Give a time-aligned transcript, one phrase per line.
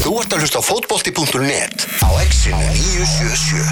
[0.00, 3.66] Þú ert að hlusta á fótbolti.net á exinu 977.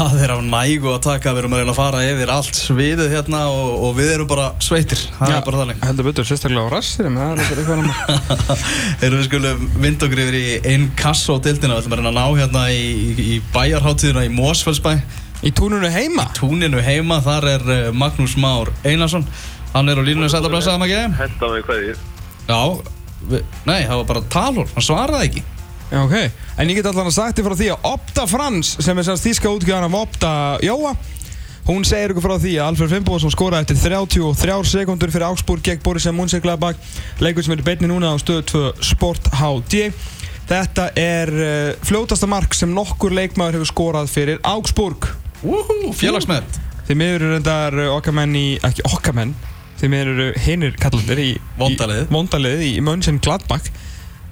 [0.00, 3.10] Það er á nægu að taka, við erum að reyna að fara yfir allt sviðið
[3.14, 5.80] hérna og, og við erum bara sveitir, það er bara þannig.
[5.88, 7.96] Heldur betur, sérstaklega á rassirum, það er eitthvað eitthvað annað.
[9.08, 12.40] Erum við skulum vind okkur yfir í einn dildina, við ætlum að reyna að ná
[12.44, 14.94] hérna í, í, í bæjarháttíðina í Mósfellsbæ,
[15.40, 16.26] Í túnunu heima?
[16.36, 19.24] túninu heima, þar er eh, Magnús Már Einarsson,
[19.72, 21.20] hann er á línunni sætt að blessa það maður ekki?
[21.22, 22.02] Henda mig hvað ég
[22.50, 22.60] Já,
[23.30, 25.42] við, nei, það var bara talur, hann svaraði ekki.
[25.90, 26.16] Já, ok.
[26.60, 29.26] En ég get allan að sagt þér frá því að Opta Frans, sem er semst
[29.26, 30.32] þíska útgjöðan af Opta
[30.66, 30.92] Jóa,
[31.70, 35.82] hún segir ykkur frá því að Alfred Fimboðsson skoraði eftir 33 sekundur fyrir Augsburg gegn
[35.86, 36.78] Borussia Mönchengladbach,
[37.22, 39.88] leikur sem er í beinni núna á stöðu 2 Sport HD.
[40.50, 45.06] Þetta er uh, fljótasta mark sem nokkur leikmaður hefur skorað fyrir Augsburg.
[46.90, 49.34] Þeir miður eru reyndar uh, okkar menn í, ekki okkar menn,
[49.80, 51.30] þeir miður eru hinnir kallandir í
[52.10, 52.62] Vondaliðið.
[52.66, 53.68] í- í Mönchengladbach.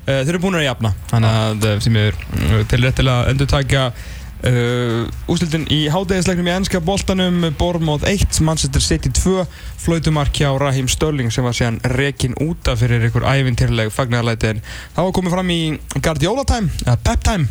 [0.08, 3.06] Uh, þeir eru búin að jafna, þannig að uh, þeir miður uh, til rétt til
[3.12, 7.46] að endur taka uh, úslitin í hádæðisleiknum í ennska boltanum.
[7.60, 9.44] Bournemouth 1, Manchester City 2
[9.84, 14.62] flautumark hjá Raheem Störling sem var síðan rekin úta fyrir einhver ævintýrleg fagnarlæti en
[14.96, 15.60] það var komið fram í
[16.00, 17.48] Guardiola time, eða Pep time.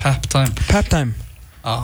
[0.00, 0.54] Pep time.
[0.70, 1.12] Pep time.
[1.66, 1.76] Já,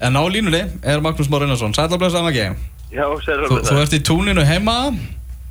[0.00, 2.68] en á línunni er Magnús Már Einarsson, að það maður ekki?
[2.90, 4.76] Já, sér Þú, þú ert í túninu heima,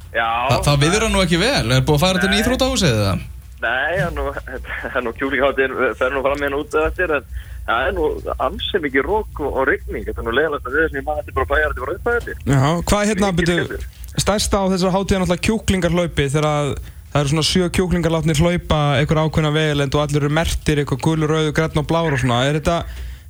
[0.09, 0.25] Já.
[0.49, 2.39] Þa, það viður hann nú ekki vel, er búið að fara til Nei.
[2.41, 3.13] íþrótahúsið eða?
[3.59, 4.25] Nei, hann nú,
[4.95, 7.27] hann nú kjúlíkháttin fer nú fram hérna út af eftir en
[7.67, 8.07] það er nú
[8.47, 10.05] ansið mikið rók og, og rigning.
[10.07, 12.09] Þetta er nú leiðilegt að við sem ég maður þetta bara bæjar þetta bara upp
[12.09, 13.81] að þetta Já, hvað er hérna, Mikið byrju,
[14.23, 16.71] stærsta á þessar hátíðan alltaf kjúklingarhlaupi þegar að
[17.09, 21.05] það eru svona sjö kjúklingar látnir hlaupa einhver ákveðna vegalend og allir eru mertir eitthvað
[21.05, 22.41] gulur, rauður, græn og blár og svona.
[22.49, 22.79] Er þetta,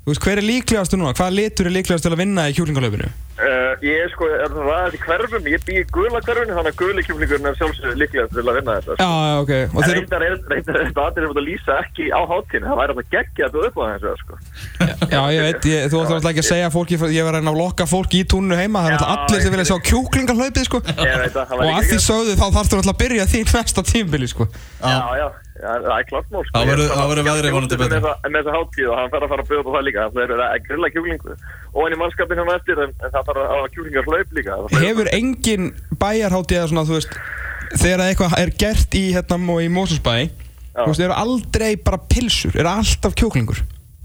[0.09, 1.13] þú veist, hver er líklegastu núna?
[1.13, 3.09] Hvaða litur er líklegast til að vinna í kjúklingarhlaupinu?
[3.39, 6.73] uh, Ég er sko, er það ræðið í hverfum, ég bý í gula hverfunu þannig
[6.73, 8.91] að guli kjúlíkurinn er sjálfsögur líklega til að vinna þetta.
[8.91, 9.03] Já, sko.
[9.29, 12.91] já, ok, og En reyndar er þetta aðeins að lýsa ekki á hátíðinu, það væri
[12.95, 14.33] alltaf geggja að bjóða upp á þessu sko.
[15.13, 17.53] Já, ég veit, ég, þú ætlar alltaf ekki að segja fólki, ég var að reyna
[17.53, 19.69] að lokka fólki í túninu heima, er Já, alltaf allir sem vilja
[25.59, 26.53] það það er klart mál sko.
[26.55, 29.43] Það verður- er það veðrið vonandi þessa- Með þessa hátíð og hann fer að fara
[29.43, 30.05] að bjóða það líka.
[30.15, 31.31] Það er að grilla kjúklingu
[31.73, 34.51] Og henni mannskapin hann eftir en, það þarf að hafa kjúklingar hlaup líka.
[34.69, 35.63] Það Hefur engin
[35.99, 37.11] bæjarhátíð eða svona, þú veist
[37.79, 40.15] Þegar eitthvað er gert í hérna og í Mósusbæ
[40.79, 43.59] Þú veist, eru aldrei bara pilsur, eru alltaf kjúklingur.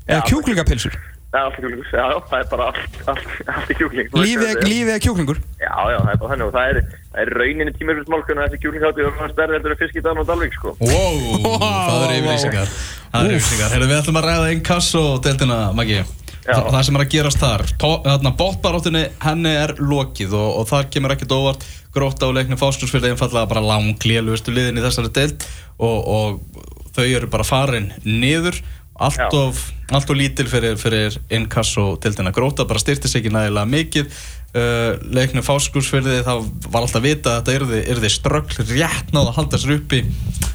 [0.08, 0.96] Eða kjúklingapilsur
[1.40, 4.10] allt er kjúklingur, já, já, það er bara allt, allt, allt í kjúkling.
[4.24, 5.40] Lífið er, lífið er kjúklingur.
[5.60, 6.80] Já, já, það er bara þannig og það er,
[7.10, 10.28] það er rauninni tímafélsmálkun að þessi kjúklinghátíð er stærri heldur en fisk í Dan og
[10.30, 10.74] Dalvík, sko.
[10.82, 12.74] Wow, það eru yfirlýsingar.
[13.14, 13.72] Það eru yfirlýsingar.
[13.74, 16.02] Herru, við ætlum að ræða einn kass og deltina, Maggi.
[16.44, 16.58] Já.
[16.58, 17.62] Þa, Það sem er að gerast þar.
[17.80, 21.64] Þarna, bóttbaráttunni, henni er lokið og, og þar kemur ekkert óvart.
[21.94, 25.46] Gróta á leikni fáskursfylgði einfallega bara langlélugustu liðin í þessari deild
[25.78, 28.58] og, og þau eru bara farin niður
[28.94, 29.60] allt of,
[29.90, 32.32] allt of lítil fyrir, fyrir innkass og deildina.
[32.34, 34.18] Gróta bara styrti sig ekki nægilega mikið.
[34.54, 39.58] Uh, leikni fáskursfylgði það var alltaf vita að þetta yrði, ströggl rétt náða að halda
[39.58, 40.04] sér uppi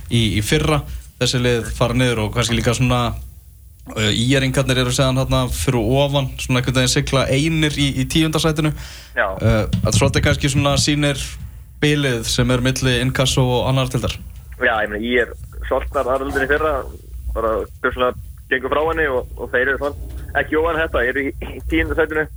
[0.07, 0.85] í, í fyrra.
[1.19, 3.01] Þessi lið fara niður og kannski líka svona
[3.97, 8.71] uh, íjæringarnir eru segðan hérna fyrir ofan svona einhvern veginn sigla einir í, í tíundarsætinu
[8.71, 11.19] uh, að svolítið kannski svona sýnir
[11.83, 14.15] bilið sem er milli innkass og annar tildar
[14.59, 16.73] Já, ég meina, ég er svartnar aðröldinni fyrra
[17.35, 19.97] bara björslega gengur frá henni og, og þeir eru þann
[20.41, 21.33] ekki ofan þetta, eru í,
[21.71, 22.27] tíundasætinu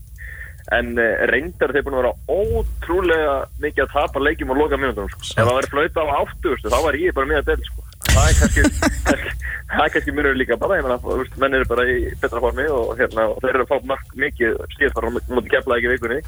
[0.73, 3.33] en uh, reyndar þeir búin að vera ótrúlega
[3.65, 5.25] mikið að tapa leikjum og loka mínúndunum sko.
[5.34, 7.84] ef það væri flauta á áttugustu þá væri ég bara með að del sko.
[8.12, 8.62] það er kannski,
[9.97, 13.43] kannski mjög líka bara, ég veist, menn eru bara í betra formi og, hérna, og
[13.43, 16.21] þeir eru að fá mark mikið síðast bara mútið kefla ekki vikunni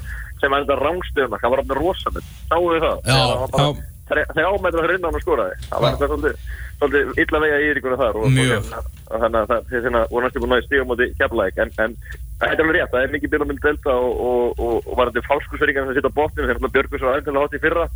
[0.43, 3.67] sem er þetta rángstöðum, það var alveg rosalegt sáu við það, Já, Það var bara-
[3.71, 3.94] já.
[4.09, 5.57] Þrjá metra fyrir innan og skoraði.
[5.69, 6.33] Það var þetta
[6.75, 10.55] svolítið, illa vega í ykkur þar og, hérna, þannig að það hérna voru næstu búin
[10.55, 11.95] að stíga á móti keflaðik en, en
[12.41, 15.11] það er alveg rétt, það er mikið byrjum með delta og, og, og, og var
[15.11, 17.87] þetta falskursveringar sem sitt á botninu, þeir náttúrulega Björgus var aðeins hátt í fyrra.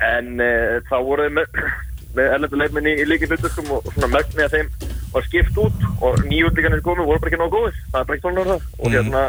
[0.00, 0.50] En e,
[0.88, 1.60] þá voru þeir með,
[2.16, 4.72] með erlendu leifminni í líki hlutuskum og, svona megnið að þeim
[5.10, 7.78] var skipt út og nýjútlíkanir komu voru bara ekki nógu góðir.
[7.92, 8.66] Það er bara það.
[8.80, 9.24] Og hérna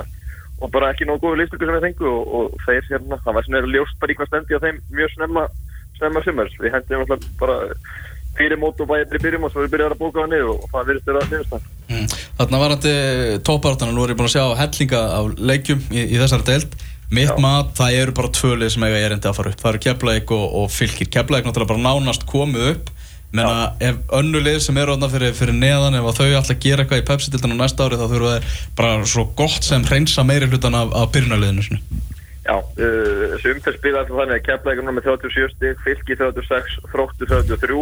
[0.69, 3.61] bara ekki nógu góður liðstyrku sem við fengu og, og þeir hérna, það var svona
[3.73, 5.45] ljóst bara í hvað stendi á þeim mjög snemma
[6.01, 7.59] snemma sumars, við hendum alltaf bara
[8.37, 10.87] fyrir mót og bæði byrjum og svo við byrjaðum að bóka það niður og það
[10.89, 12.05] virðist vera niðurst mm.
[12.39, 12.93] Þarna varandi
[13.47, 16.79] tóparátana nú er ég búin að sjá hellinga af leikjum í, í þessari deild.
[17.11, 17.41] Mitt Já.
[17.43, 19.59] mat, það eru bara tvölið sem eiga erindi að fara upp.
[19.59, 21.09] Það eru Keflavík og, og Fylkir.
[21.11, 22.91] Keflavík náttúrulega bara nánast komið upp.
[23.35, 26.83] Menna ef önnu lið sem eru þarna fyrir, fyrir neðan ef að þau að gera
[26.83, 30.75] eitthvað í Pepsi-dildinu næsta ári þá þurfa þeir bara svo gott sem hreinsa meiri hlutan
[30.75, 31.79] af, af byrjunarliðinu.
[32.41, 36.77] Já, uh, þessi umferð spilaði alltaf þannig að er núna með 37 stig, Fylki 36,
[36.89, 37.81] Þróttur 33,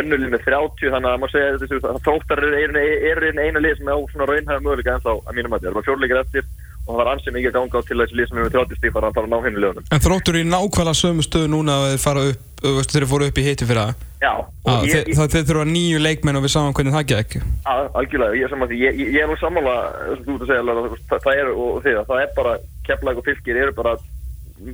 [0.00, 3.90] Önnulið með 30, þannig að maður segja að að Þróttar eru einu eina lið sem
[3.90, 6.48] er á svona raunhæða möguleika ennþá að mínum að það er bara fjórleikir eftir
[6.86, 8.78] og það var ansið mikið að ganga á til þessi lið sem er með 30
[8.78, 9.86] stig fara að fara að ná henni liðunum.
[9.90, 12.44] En þróttur í nákvæmlega sömu stöðu núna að þeir fara upp,
[12.92, 14.04] þeir fóru upp í hiti fyrir það.
[14.22, 14.32] Já,
[14.66, 17.34] Ah, og þeir, ég, það þeir þurfa nýju leikmenn og við sáum hvernig það gekk.
[17.70, 19.74] að- algjörlega, ég er saman ég, ég, er nú sammála,
[20.10, 22.54] að að að það er, og því að það er bara,
[22.86, 23.96] Keflæk og Fylkir eru bara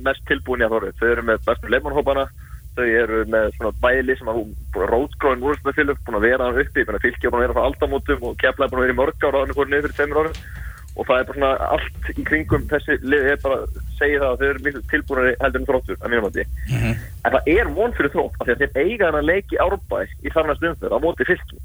[0.05, 0.91] mest tilbúin í að þorri.
[0.99, 2.25] Þau eru með bestu leikmannhópana,
[2.77, 4.43] þau eru með svona bæli sem að
[4.93, 8.73] rótgróin úrstæðfylg, búin að vera uppi, er búin að vera frá aldamótum og Keflæk er
[8.73, 10.39] búin að vera í mörg ára, þannig að niður fyrir tveimur árum
[10.93, 14.27] og það er bara svona allt í kringum þessi lið er bara að segja það
[14.27, 16.45] að þau eru miklu tilbúinari heldur en þróttur, að mínum að því.
[17.25, 20.01] En það er von fyrir þrótt, af því að þeir eiga hann að leiki árbæ
[20.05, 21.61] í þarnast umferð á móti fylki.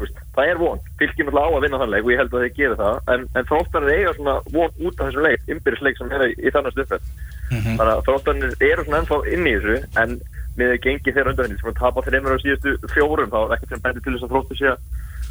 [0.00, 0.82] Veist, Það er von.
[1.00, 3.24] Fylki náttúrulega á að vinna þann leik og ég held að þeir gera það, en,
[3.36, 6.82] en þróttanir eiga svona von út af þessum leik, ymbirðisleik sem er í, í þarnast
[6.84, 7.10] umferð.
[7.50, 10.16] Þannig að þróttanir eru svona ennþá inn í þessu, en
[10.60, 13.74] með gengi þeirra undan henni, sem að tapa þreymur á síðustu fjórum, þá er ekkert
[13.74, 14.78] sem bendir til þess að þróttu sé að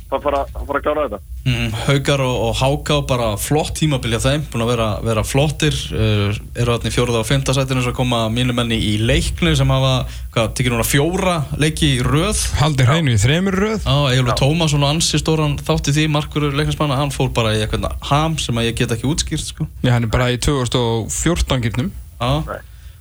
[0.09, 1.19] að fara að klára þetta.
[1.49, 5.75] Mm, Haukar og, og Háká bara flott tímabil hjá þeim, búin að vera, vera flottir
[5.93, 9.93] uh, eru þarna í fjóruða og femta sætinu sem koma mínumenni í leikni sem hafa,
[10.33, 13.85] hvað, tekið núna fjóra leiki í röð Haldi hreinu í þremur röð.
[13.85, 17.89] Já, Egilur Tómasson og ansi stóran þátti því markurur leiknismanna, hann fór bara í eitthvað
[18.09, 19.69] ham sem að ég get ekki útskýrt sko.
[19.85, 21.93] Já, hann er bara í 2014 gyrnum.
[22.19, 22.59] Já.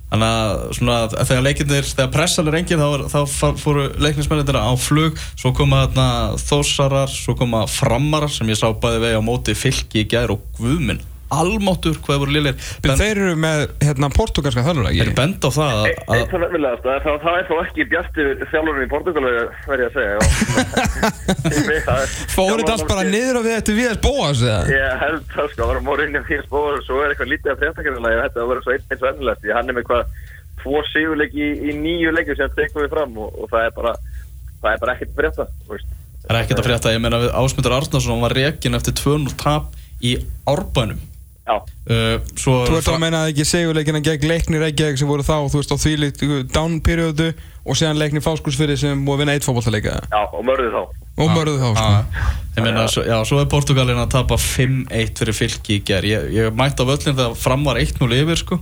[0.09, 5.21] Þannig að svona, þegar leikinnir, þegar pressan er engin þá, þá fóru leiknismennir á flug.
[5.37, 6.09] Svo koma þarna
[6.41, 10.45] þósarar svo koma framarar sem ég sá bæði vegi á móti fylki í gær og
[10.59, 15.01] guðminn almáttur hvað voru liðlir Ben, þeir eru með hérna, portugalska þjálfurlagi.
[15.05, 18.27] er bend á það að, Eitt að það nefnilegast, það, það er þó ekki bjartir
[18.53, 19.33] þjálfurinn í Portugalu,
[19.69, 20.17] verði ég að segja.
[22.39, 24.73] þetta allt bara niður á við eftir við að bóa sig það?
[24.75, 27.33] Ég held það sko, það var mór inn í því spóður og svo er eitthvað
[27.35, 30.03] lítið af fréttakernulegi þetta að vera svo einn eins og ennilegt hann er með hvað
[30.63, 33.95] tvo sigurleiki í, í nýju leikjum sem tekum við fram og, og það er bara
[34.59, 38.15] það er bara ekkert frétta það er ekkert að frétta, ég meina við Ásmundur Arnarsson
[38.17, 40.17] hann var rekin eftir 2-0 tap í
[40.49, 41.01] árbænum
[41.57, 45.37] uh, svo Þú ert að meina að ekki segjuleikina gegn leiknir Reykjavík sem voru þá,
[45.49, 46.25] þú veist, á þvílíkt
[46.55, 47.29] down-periodu
[47.69, 50.83] og séðan leiknir fáskursfyrir sem búið að vinna eitt fótballtaleika já, og mörðu þá.
[51.19, 51.85] Og mörðu þá, sko.
[51.85, 56.07] Ah, ég meina, svo, já, svo er Portugalin að tapa 5-1 fyrir fylki í ger
[56.07, 58.61] ég, ég mætti á völlin þegar fram var 1-0 yfir sko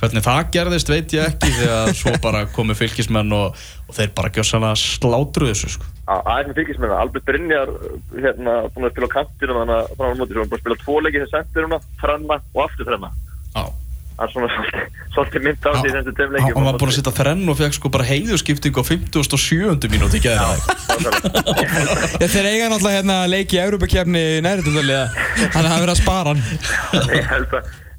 [0.00, 3.58] hvernig það gerðist veit ég ekki þegar svo bara komu fylkismenn og,
[3.88, 5.90] og þeir bara gjössalega slátruðu þessu sko.
[6.10, 7.68] Aðeins með fylgismenn, Albert Brynjar
[8.16, 11.20] hérna, búin að spila á kantinu þannig að frá hann búin að spila tvo leiki
[11.22, 13.10] sem sendiruna, þrenna og aftur þrenna
[13.50, 13.64] Já.
[14.20, 14.48] Það er svona
[15.14, 17.92] svolítið, mynd á því þessu tveim Hann var búin að setja þrenn og fekk sko
[17.94, 19.88] bara heiðuskipting á 57.
[19.92, 20.56] mínúti í gæðina
[22.20, 23.62] Já, þeir eiga náttúrulega hérna leiki í
[25.70, 26.42] það verið að spara hann.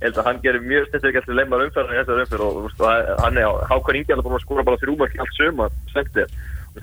[0.01, 2.63] Ég held að, að hann gerir mjög styrtið eftir leimar umferðin í þessar umferð og
[2.65, 6.33] veist, og hann er Ingi alveg búin að skóra bara þrjúmark í allt sumar sendir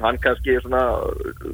[0.02, 0.82] hann kannski er svona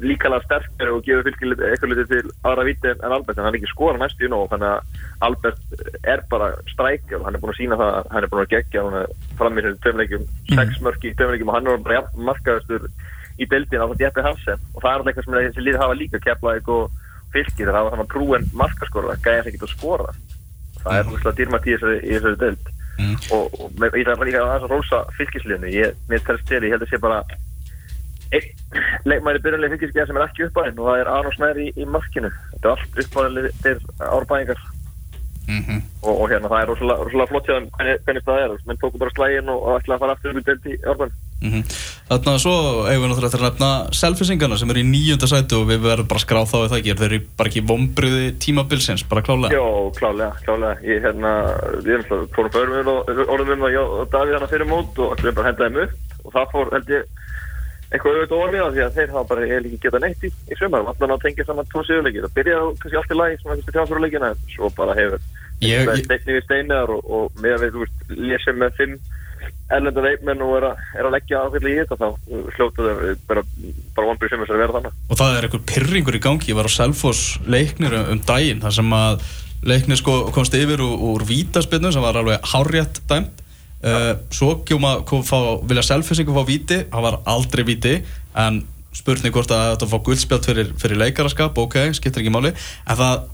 [0.03, 3.59] líkala sterkari og gefur fylgir eitthvað litið til aðra viti en Albert en hann er
[3.61, 7.61] ekki skora næstu í nóg þannig að Albert er bara strækjur hann er búin að
[7.61, 10.27] sína það að hann er búin að gegja hann er fram í þessum tveim leikjum
[10.51, 12.89] sex mörk í tveim leikjum og hann er bara markaðastur
[13.39, 14.63] í deildin á þetta Jeppi Hansen.
[14.75, 17.01] Og það er eitthvað sem þessi lið hafa líka Keflavík og
[17.33, 20.13] fylgir þeir hafa þannig að prúen markaskora gæja sem getur að skora
[20.85, 22.71] það er úrslega dýrmætt í þessari, deild.
[22.95, 23.15] Mm.
[23.35, 26.75] og, og ég þarf líka að aðeins að rósa fylgisliðinu ég, mér telst þér, ég
[26.75, 27.17] held að sé bara
[29.05, 32.31] leikmæri byrjunlega fylgisgeða sem er ekki uppæðin og það er Arnó Snær í, í markinu.
[32.53, 34.63] Þetta er allt uppæðinlega árbæðingar
[35.45, 35.81] Mhm.
[36.01, 39.51] og, og hérna það er rosalega, flott þeim hvernig, það er, menn tóku bara slægin
[39.53, 41.63] og, ætlaði að fara aftur upp í deild í árbæðin Mhm.
[42.09, 45.67] Þannig að svo eigum við náttúrulega að nefna selfisingana sem eru í nýjunda sætu og
[45.69, 46.97] við verðum bara að skrá þá við það ekki.
[47.01, 49.65] Þeir eru bara ekki vombriði tímabilsins bara klálega Já,
[49.99, 51.31] klálega, klálega ég hérna,
[51.81, 53.83] við erum alltaf fórum fyrir mér og orðum um það, já,
[54.15, 55.93] Davíð hann fyrir mót og ætlum bara að henda þeim upp.
[56.25, 57.03] Og það fór, held ég
[57.93, 60.55] eitthvað auðvitað við það því að þeir hafa bara eiginlega ekki getað neitt í, í
[60.59, 63.55] sumar, allan að tengja saman tvo sigurleikir, það byrjaði á kannski allt í lagi svona
[63.61, 65.25] fyrstu
[65.61, 68.97] Ég- ég- steinni við steinar og, og með að við, lesum með fimm
[69.71, 72.09] erlenda veikmenn og er að, er að leggja ákveðlega í þetta þá
[72.57, 73.43] hljótu þau bara,
[73.95, 76.51] bara vonbrið sem þess að vera þannig og það er einhver pyrringur í gangi.
[76.51, 79.25] Ég var á Selfoss leiknir um, um daginn þar sem að
[79.65, 83.41] leiknir sko komst yfir úr, úr vítaspinnu sem var alveg hárjætt dæmt.
[83.85, 86.79] Uh, svo kjóma kom fá, vilja Selfossingu fá víti.
[86.89, 87.95] Það var aldrei víti
[88.37, 88.63] en
[88.95, 92.53] spurning hvort að þetta fá guldspjátt fyrir, fyrir leikaraskap, ok, skiptir ekki máli.
[92.85, 93.25] En það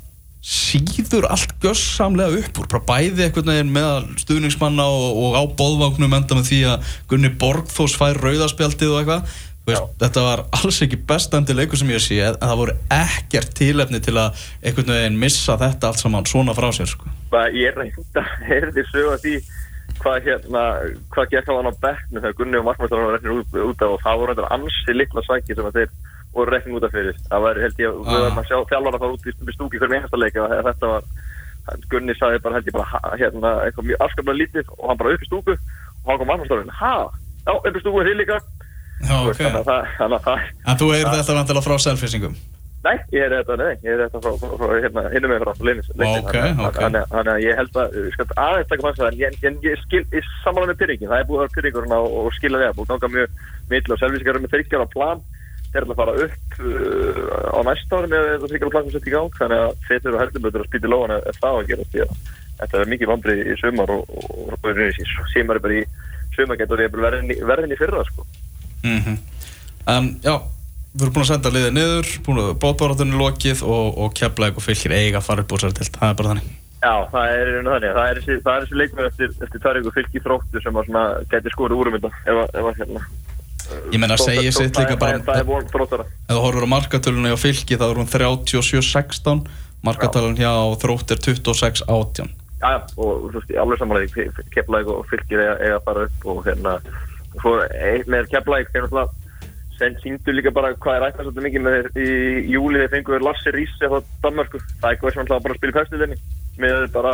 [0.41, 6.17] síður allt gössamlega upp úr, bara bæði einhvern veginn með stuðningsmanna og, og á boðváknum
[6.17, 9.39] enda með því að Gunni Borgþós fær rauðaspjaldið og eitthvað.
[9.61, 13.99] Veist, þetta var alls ekki bestandi leikur sem ég sé en það voru ekkert tilefni
[14.01, 17.11] til að einhvern veginn missa þetta allt saman svona frá sér sko.
[17.53, 19.35] Ég reynda, heyrði sög að því
[20.01, 20.63] hvað hérna,
[21.13, 23.93] hvað gekk á hann á bekknu þegar Gunni og Markmannsson var reknir út, út af
[23.93, 25.93] og það voru ansi litla sæki sem að þeir
[26.33, 27.15] voru reknir út af fyrir.
[27.29, 28.13] Það var held ég, við Ah.
[28.15, 30.87] verðum að sjá þjálfara fara út í, í stúki hvernig einhversta leik ef að þetta
[30.93, 31.03] var,
[31.91, 35.21] Gunni sagði bara held ég bara hérna, eitthvað mjög afskaplega lítið og hann bara upp
[35.21, 37.09] í stúku og hann kom Markmannsson, ha,
[37.45, 38.39] já, upp í stúku þið líka.
[39.01, 39.37] Já, ok.
[39.37, 42.35] Þannig að það, En þú heyrði þetta vantilega frá selfisingum
[42.81, 45.53] Nei, ég er þetta, nei, ég er þetta frá, frá, frá hérna, hinnum með frá
[45.61, 45.85] Leinis.
[45.93, 46.33] Þannig
[47.13, 49.07] að- ég held að, ég skal aðeins taka fannst það,
[49.45, 51.53] en ég, skil, ég samanlega með pyrringin, það er búið að
[51.93, 52.57] á og skilja
[55.73, 58.51] það, búið að og eru þeir að fara upp uh, á næsta ári með þetta
[58.51, 60.87] þryggjar á plan sem sett í gang, þannig að þeir eru heldur betur að spýta
[60.87, 62.15] í lóan ef það að gera því að
[62.61, 65.83] þetta er mikið vandrið í sumar og, og, og, og, og sumar er bara í
[66.35, 68.27] sumar getur verðin í fyrra, sko.
[68.83, 69.19] mm
[69.89, 70.35] En já,
[70.93, 74.65] við erum búin að senda liðið niður búin að bótbáratunni lokið og, og keflaðið og
[74.67, 76.51] fylgir eiga að fara upp úr sér til það er bara þannig
[76.81, 77.91] Já, það er einu þannig.
[77.93, 81.03] Það er þessi, það er leikmið eftir, eftir tvær ykkur fylgi þróttu sem að svona
[81.29, 83.01] gæti skorið úr um þetta ef að, ef að hérna.
[83.91, 86.05] Ég meina að segja sitt líka bara Það er, von þróttara.
[86.27, 89.41] Ef þú horfur á markatölunni á fylki þá er hún 37-16
[89.85, 90.51] markatölunin hjá
[90.81, 92.29] þrótt er 26-18
[92.61, 96.43] Já, já, og þú veist, alveg samanlega keflæk og fylgir eiga, að fara upp og
[96.45, 96.75] hérna,
[97.33, 99.09] og svo ein- með keflæk er náttúrulega
[99.81, 103.23] sen síndu líka bara hvað er ætla svolítið mikið með þeir í júli þeir fengur
[103.25, 106.17] Lasse Riese frá Danmarku það er eitthvað sem alltaf bara að spila í fæstilinni
[106.61, 107.13] með bara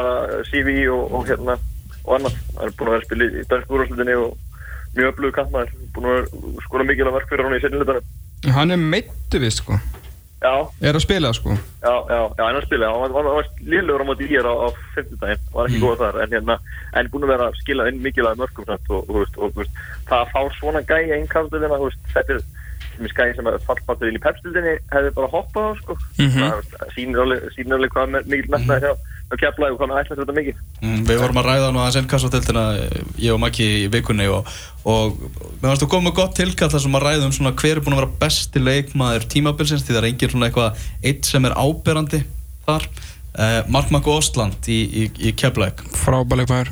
[0.49, 1.55] CV og, og hérna
[2.03, 4.35] og annað, það er búin að vera spila í dansku úrvarslutinni og
[4.97, 6.33] mjög öflugur kampmaður búin að
[6.65, 9.77] skora mikilvæg verk fyrir hann í setnilutanum Hann er meittu við sko.
[10.37, 10.53] Já,
[10.85, 11.55] Er að spila sko.
[11.81, 14.45] Já, já, já, hann var að spila, hann var, var, liðlegur á móti í hér
[14.45, 16.57] á, á 50 daginn, var ekki góð þar, en hérna,
[16.93, 20.31] en búin að vera að skila inn mikilvæg mörgum og, og, og, og, það að
[20.35, 22.45] fá svona gæi einn kastildina, þú veist, þetta er
[22.97, 26.39] sem er gæi sem að fallpartur inn í pepstildinni hefði bara hoppað á, sko, Mhm.
[26.45, 28.93] það sýnir alveg, hvað mikil metnaði hjá,
[29.27, 30.59] hjá keflaði og hvað með ætla þetta mikið.
[30.81, 32.63] mm, Við vorum að ræða nú aðeins innkassatiltina
[33.19, 34.47] ég og Maggi í vikunni og,
[34.87, 37.75] og við varst að koma með gott tilkall þar sem að ræða um svona hver
[37.77, 41.45] er búin að vera besti leikmaður tímabilsins því það er engin svona eitthvað eitt sem
[41.49, 42.23] er áberandi
[42.67, 42.87] þar.
[43.37, 46.71] Uh, Mark Makko Ostland í, í, í Keflæk Frábæleik maður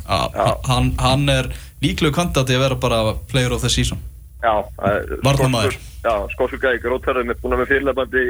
[0.65, 1.51] hann, hann er
[1.83, 3.99] líklegu kandati að vera bara player of the season.
[4.41, 8.23] Skoskur- Já, skósku gæi, grótverðum er búin að með fyrirlefandi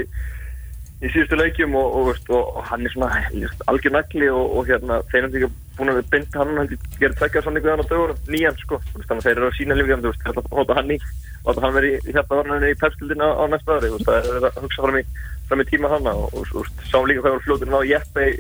[1.06, 3.22] í, síðustu leikjum og, og, og, og hann er svona
[3.70, 6.70] algjör nagli og, og hérna, þeir eru búin að binda hann hann
[7.00, 9.78] gerir tvekja sannig við hann á dögunum, nýjan sko, þannig að þeir eru að sína
[9.80, 10.98] lífið hann, þú veist, þeir ætla að hóta hann í
[11.46, 14.62] og að hann veri hérna varnarinni í pepstildina á, á næsta veist, það er að
[14.64, 15.04] hugsa fram í,
[15.50, 18.38] fram í tíma hann og, og, og sáum líka hvað var fljóturinn á Jeppe í,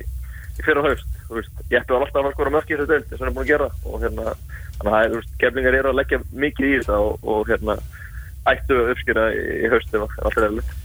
[0.55, 1.19] í fyrra haust,
[1.74, 3.51] Jeppe var alltaf að skora mörk í þessu deild, þess að hann er búin að
[3.51, 4.34] gera og hérna,
[4.79, 7.77] þannig að það er, keflingar eru að leggja mikið í þetta og, og hérna,
[8.55, 10.81] ættu að uppskýra í, haust að- ef allt er eðlilegt.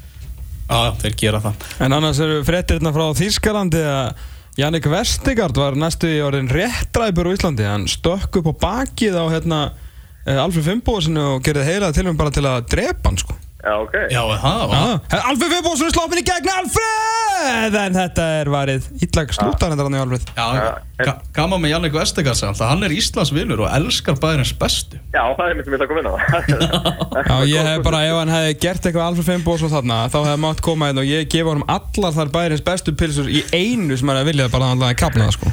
[0.70, 1.64] Já, þeir gera það.
[1.82, 4.26] En annars eru fréttirna frá Þýskalandi að
[4.60, 7.66] Jannik Vestigard var næstu í orðin réttræpur á Íslandi.
[7.66, 9.60] Hann stökk upp á bakið á hérna
[10.26, 13.74] eh, Alfred Fimboðsson og gerði heila til hann bara til að drepa hann sko Já,
[13.76, 13.94] ok.
[14.08, 14.62] Já, það?
[14.70, 19.86] Var Alfred Fimboðsson er sloppin í gegn Alfred en þetta er varið ítlag slútar hendur
[19.88, 20.46] hann í Alfred Já,
[21.00, 24.96] ga gaman með Jannik Vestegars hann er Íslands vinnur og elskar bæðins bestu.
[25.12, 26.16] Já, það er mitt sem ég ætla að koma inn á.
[27.30, 30.60] Já, ég hef bara, ef hann hefði gert eitthvað Alfred Fimboðsson þarna, þá hefði mátt
[30.64, 34.20] koma hérna og ég gefa honum allar þar bæðins bestu pilsur í einu sem hann
[34.22, 35.48] hefði viljað bara hann að kapna það sko.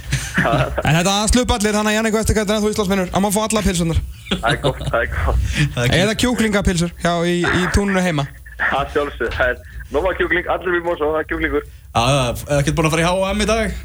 [0.84, 3.24] En þetta slupp allir, þannig að Jannik Vestegard er ennþá Íslandsvinnur, hann
[4.28, 4.82] Það er gott,
[7.98, 8.06] það er.
[8.06, 8.28] Það er heima
[8.58, 9.60] Það sjálfsög, það er
[9.94, 11.68] nóma kjúkling, allir við mósa, það er kjúklingur.
[11.68, 13.78] Já, það er ekki búin að fara í H&M í dag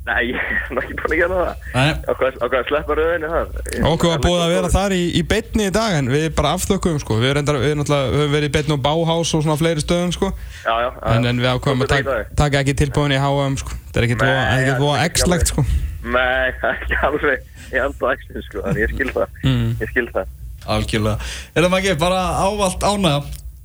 [0.00, 1.64] Nei, ég er ekki búin að gera það.
[1.74, 1.90] Nei.
[2.08, 3.58] Á hvað, á hvað sleppa rauðinni það?
[3.90, 6.96] Okkur var búið að vera þar í, í beitni í dag en við bara afþökkum
[7.02, 10.14] sko Við, reyndar, við náttúrulega höfum verið í beitni á Bauhaus og svona fleiri stöðum
[10.16, 10.88] sko Já, já.
[10.88, 11.04] já.
[11.12, 14.24] En, en við ákveðum að taka, taka ekki tilbúin í H&M sko Það er ekkert
[14.24, 15.66] það er það er ekki x-legt sko
[16.00, 17.46] Nei, það ekki alveg.
[17.70, 19.38] Ég anda ekki, sko, þannig ég skil það.
[19.44, 19.66] Mm.
[19.84, 20.32] Ég skil það.
[20.74, 23.20] Algjörlega Er það maður ekki bara ávalt ánægða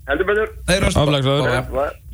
[0.09, 0.51] Heldur betur.
[0.69, 2.04] Þeir